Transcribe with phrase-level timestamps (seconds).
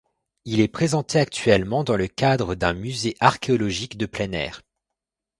[0.45, 4.63] Il est présenté actuellement dans le cadre d'un musée archéologique de plein-air.